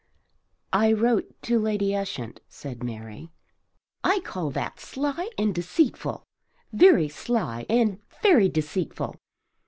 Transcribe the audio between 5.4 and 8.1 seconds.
deceitful; very sly and